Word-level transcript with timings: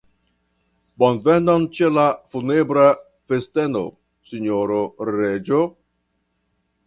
Bonvenon 1.01 1.67
ĉe 1.79 1.89
la 1.97 2.05
funebra 2.31 2.87
festeno, 3.31 3.83
sinjoro 4.31 4.79
reĝo! 5.11 5.63